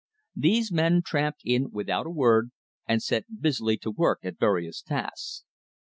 [0.35, 2.49] These men tramped in without a word,
[2.87, 5.43] and set busily to work at various tasks.